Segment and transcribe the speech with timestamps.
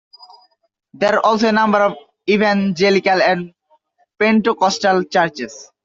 [0.95, 1.93] There are also a number of
[2.27, 3.53] Evangelical and
[4.19, 5.71] Pentecostal churches.